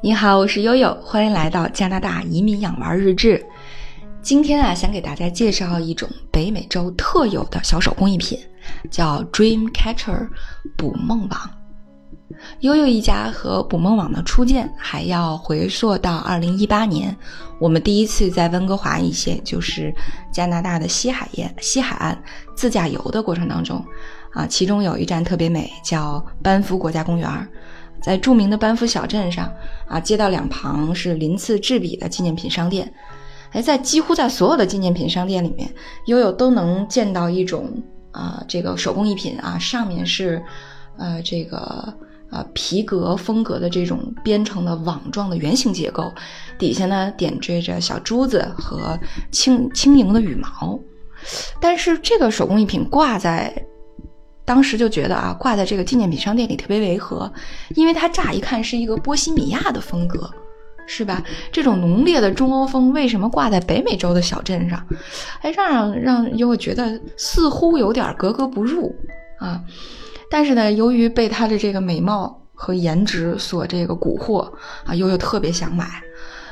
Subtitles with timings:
[0.00, 3.44] 你好，我是悠悠，欢迎来到加拿大移民养娃日志。
[4.22, 8.38] 今天啊，想给大家介绍一种北美洲特有的小手工艺品，
[8.92, 10.28] 叫 Dream Catcher
[10.76, 11.50] 捕梦网。
[12.60, 17.16] 悠悠一家和捕梦网的初见，还要回溯到2018年，
[17.58, 19.92] 我们第一次在温哥华一线，就是
[20.32, 22.16] 加拿大的西海沿西海岸
[22.54, 23.84] 自驾游的过程当中，
[24.30, 27.48] 啊，其中有一站特别美，叫班夫国家公园。
[28.00, 29.52] 在著名的班夫小镇上，
[29.86, 32.92] 啊，街道两旁是鳞次栉比的纪念品商店。
[33.52, 35.68] 哎，在几乎在所有的纪念品商店里面，
[36.06, 37.70] 悠悠都能见到一种
[38.12, 40.42] 啊，这个手工艺品啊，上面是
[40.96, 41.92] 呃这个
[42.30, 46.12] 呃皮革风格的这种编成的网状的圆形结构，
[46.58, 48.98] 底下呢点缀着小珠子和
[49.32, 50.78] 轻轻盈的羽毛。
[51.60, 53.52] 但是这个手工艺品挂在。
[54.48, 57.30] 当时就觉得啊，挂在这个纪念品商店里特别违和，
[57.74, 60.30] 因为它乍一看是一个波西米亚的风格，
[60.86, 61.22] 是吧？
[61.52, 64.82] 这种浓烈的中欧风为什么挂在北美洲的小镇上？
[65.42, 68.90] 哎，让让悠悠觉得似乎有点格格不入
[69.38, 69.60] 啊。
[70.30, 74.50] 但是呢，由于被它的这个美貌和颜值所这个蛊惑
[74.86, 76.02] 啊，悠悠特别想买。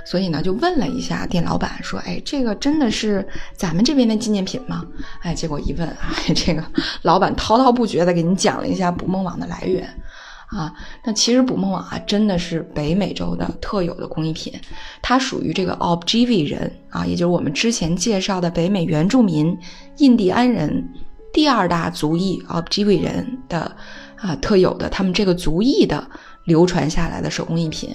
[0.07, 3.27] 所以呢，就问了一下店老板，说：“哎，这个真的是
[3.57, 4.87] 咱们这边的纪念品吗？”
[5.21, 6.65] 哎，结果一问，哎，这个
[7.03, 9.85] 老板滔滔不绝的给你讲了一下捕梦网的来源，
[10.47, 10.73] 啊，
[11.05, 14.53] 那其实捕梦网啊，真的是北美洲的特有的工艺品，
[15.03, 19.59] 它属于这个 Ojibwe 人啊，也就是我们之前介绍的北美原住民
[19.97, 20.89] 印第安人
[21.33, 23.77] 第二大族裔 Ojibwe 人的
[24.15, 26.09] 啊特有的，他们这个族裔的
[26.45, 27.93] 流传下来的手工艺品。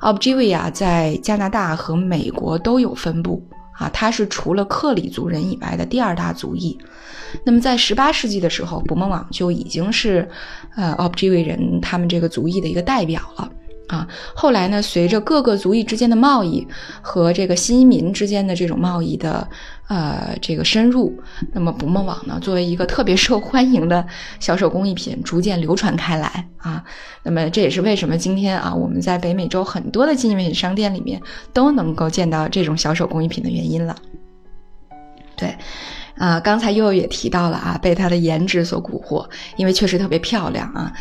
[0.00, 6.78] Objivia，在加拿大和美国都有分布啊，它是除了克里族人以外的第二大族裔。
[7.44, 10.28] 那么在十八世纪的时候，捕梦网就已经是
[10.76, 13.50] 呃 Objivia 人他们这个族裔的一个代表了。
[13.88, 16.66] 啊，后来呢，随着各个族裔之间的贸易
[17.02, 19.46] 和这个新移民之间的这种贸易的
[19.88, 21.12] 呃这个深入，
[21.52, 24.06] 那么捕梦网呢，作为一个特别受欢迎的
[24.40, 26.82] 小手工艺品，逐渐流传开来啊。
[27.22, 31.20] 那么这也是为什么今天啊，我们在北美洲很多的纪念品商店里面
[31.52, 33.94] 都能够见到这种小手工艺品的原因了。
[35.36, 35.54] 对，
[36.16, 40.92] 啊，刚才悠悠也提到了啊，被它的颜值所蛊惑，因为确实特别漂亮啊。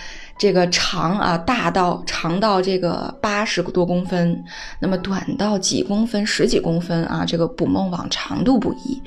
[0.42, 4.44] 这个长啊，大到长到这个八十多公分，
[4.80, 9.00] 那么短到几公分、十几公分啊，这个捕梦网长度不一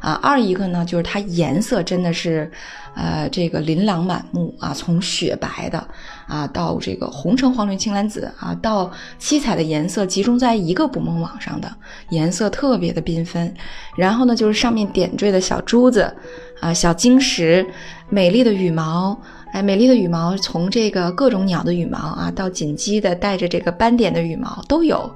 [0.00, 0.18] 啊。
[0.20, 2.50] 二一个呢，就是它颜色真的是，
[2.96, 5.86] 呃，这个琳琅满目啊，从雪白的
[6.26, 11.72] 啊，到这个红橙黄绿青蓝紫啊，到七彩的颜色集中在一个捕梦网上的
[12.08, 13.54] 颜色特别的缤纷。
[13.96, 16.12] 然后呢，就是上面点缀的小珠子
[16.60, 17.64] 啊，小晶石，
[18.08, 19.16] 美丽的羽毛。
[19.52, 25.12] 哎，美丽的羽毛，从这个各种鸟的羽毛啊，到锦鸡的带着这个斑点的羽毛都有，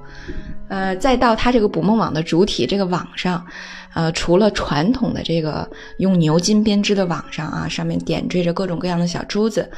[0.67, 3.45] 呃，再到它这个捕梦网的主体这个网上，
[3.93, 5.69] 呃，除了传统的这个
[5.99, 9.69] 用牛筋编织的网上啊，上面点缀着各种各样的小珠子，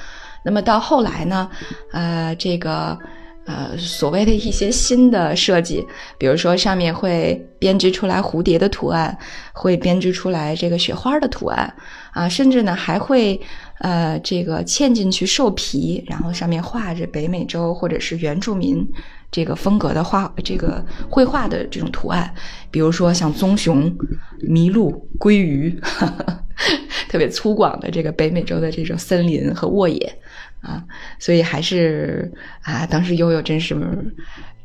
[0.44, 1.50] 那么到后来呢，
[1.92, 2.98] 呃，这个
[3.48, 5.84] 呃所谓的一些新的设计，
[6.20, 9.18] 比如说上面会编织出来蝴蝶的图案，
[9.54, 11.74] 会编织出来这个雪花的图案
[12.12, 13.42] 啊，甚至呢还会。
[13.80, 18.84] 呃，这个嵌进去兽皮，然后上面画着北美洲或者是原住民
[19.30, 22.34] 这个风格的画，这个绘画的这种图案，
[22.72, 23.96] 比如说像棕熊、
[24.50, 25.80] 麋鹿、鲑鱼，
[27.08, 30.20] 特别粗犷的这个北美洲的这种森林和沃野
[30.68, 30.84] 啊，
[31.18, 32.30] 所以还是
[32.62, 33.74] 啊，当时悠悠真是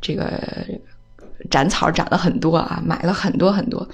[0.01, 0.43] 这个
[1.49, 3.89] 斩草斩了很多啊，买了很多很多。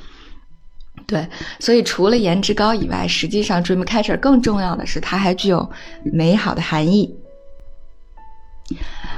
[1.06, 1.28] 对，
[1.60, 5.70] 所以除了颜值高以外，实际上 Dreamcatcher 更重要的是它还具有
[6.02, 7.14] 美好的含义。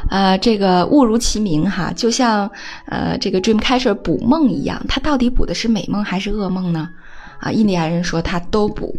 [0.08, 2.50] 呃，这个物如其名哈，就像
[2.86, 6.88] 呃这个 Dreamcatcher 捕梦一样，它到底捕的是美梦还是噩梦呢？
[7.40, 8.96] 啊，印第安人说它都捕。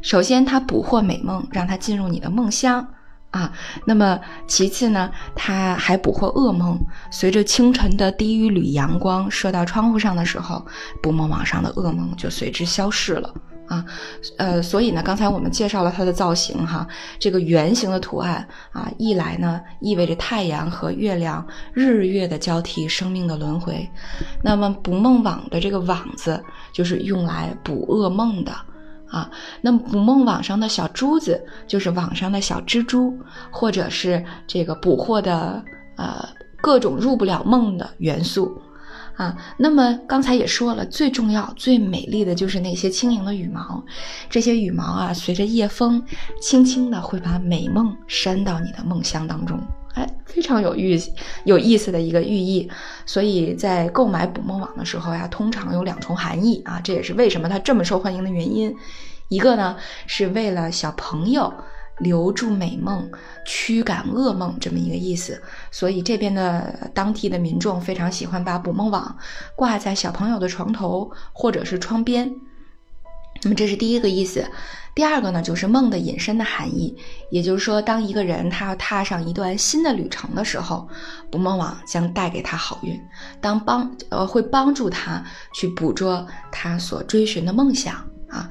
[0.00, 2.86] 首先，它捕获美梦，让它进入你的梦乡。
[3.32, 3.50] 啊，
[3.86, 6.78] 那么其次呢，他还捕获噩梦。
[7.10, 10.64] 随着清晨的第一缕阳光射到窗户上的时候，
[11.02, 13.34] 捕梦网上的噩梦就随之消逝了。
[13.68, 13.82] 啊，
[14.36, 16.86] 呃，所以呢，刚才我们介绍了它的造型哈，
[17.18, 23.88] 这个圆形的图案啊，一来呢意味着太阳和月亮、日月的交替、生命的轮回。
[24.42, 28.52] 那么捕梦网的这个网子就是用来捕噩梦的。
[29.12, 29.30] 啊，
[29.60, 33.14] 那么捕梦网上的小珠子就是网上的小蜘蛛，
[33.50, 35.62] 或者是这个捕获的
[35.96, 36.26] 呃
[36.62, 38.58] 各种入不了梦的元素，
[39.16, 43.84] 啊，那么刚才也说了，最重要、最美丽的就是那些轻盈的羽毛，
[44.30, 46.02] 这些羽毛啊，随着夜风，
[46.40, 49.60] 轻轻的会把美梦扇到你的梦乡当中。
[49.94, 50.98] 哎，非常有寓
[51.44, 52.70] 有意思的一个寓意。
[53.06, 58.74] 所以在购买捕梦网的时候呀，通常有两重含义啊，这也是为什么它这么受欢迎的原因。
[59.28, 61.52] 一个呢，是为了小朋友。
[61.98, 63.08] 留住美梦，
[63.46, 65.40] 驱赶噩梦，这么一个意思。
[65.70, 69.16] 所以这边的当地的民众非常喜欢把捕梦网
[69.54, 72.34] 挂在小朋友的床头或者是窗边。
[73.42, 74.44] 那么这是第一个意思。
[74.94, 76.94] 第二个呢，就是梦的引申的含义。
[77.30, 80.86] 也就是说，当一个人他要踏上一段新的旅程的时候，
[81.30, 83.00] 捕梦网将带给他好运，
[83.40, 85.24] 当帮呃会帮助他
[85.54, 87.94] 去捕捉他所追寻的梦想
[88.28, 88.48] 啊。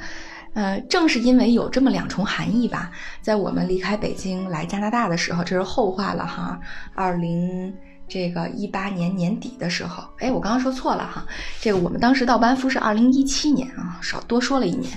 [0.53, 2.91] 呃，正是因为有这么两重含义吧，
[3.21, 6.59] 在我们离开北京来加拿大的时候，这是后话了哈。
[6.93, 7.73] 二零
[8.07, 11.25] 这个一八年年底的时候，哎，我刚刚说错了哈。
[11.61, 14.91] 这个我们当时到班夫是二零一七年啊，少多说了一年。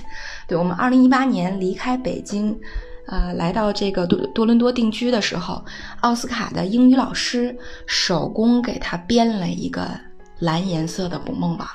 [0.47, 2.57] 对我们二零一八年离开北京，
[3.07, 5.63] 呃，来到这个多多伦多定居的时候，
[6.01, 9.89] 奥斯卡的英语老师手工给他编了一个
[10.39, 11.67] 蓝颜色的捕梦网，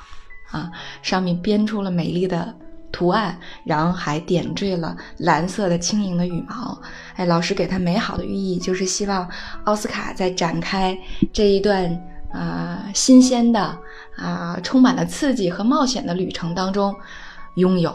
[0.51, 2.55] 啊，上面编出了美丽的。
[2.93, 6.77] 图案，然后还点缀了蓝色的轻盈的羽毛。
[7.15, 9.25] 哎，老师给他美好的寓意，就是希望
[9.63, 10.95] 奥斯卡在展开
[11.31, 11.89] 这一段
[12.33, 13.77] 啊新鲜的
[14.17, 16.95] 啊充满了刺激和冒险的旅程当中，
[17.55, 17.93] 拥有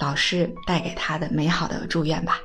[0.00, 2.38] 老师带给他的美好的祝愿吧。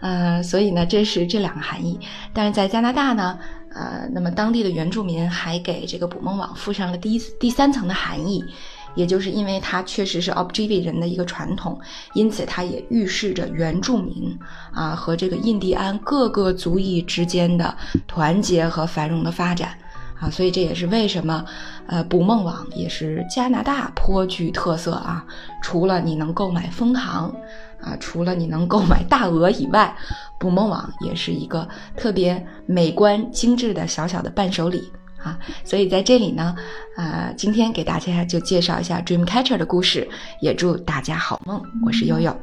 [0.00, 1.98] 呃，所以呢，这是这两个含义。
[2.32, 3.38] 但是在加拿大呢，
[3.74, 8.44] 呃，那么当地的原住民还给这个捕梦网附上了第一第三层的含义。
[8.94, 11.78] 也就是因为它确实是 o b j i v i 人的一个传统，
[12.14, 14.36] 因此它也预示着原住民
[14.72, 17.76] 啊和这个印第安各个族裔之间的
[18.08, 19.76] 团结和繁荣的发展
[20.20, 21.44] 啊，所以这也是为什么
[21.86, 25.24] 呃捕梦网也是加拿大颇具特色啊。
[25.62, 27.34] 除了你能购买蜂糖
[27.80, 29.96] 啊，除了你能购买大鹅以外，
[30.38, 34.90] 捕梦网也是一个特别美观精致的小小的伴手礼。
[35.22, 36.54] 啊，所以在这里呢，
[36.96, 40.08] 呃，今天给大家就介绍一下 Dream Catcher 的故事，
[40.40, 41.60] 也祝大家好梦。
[41.84, 42.34] 我是悠悠。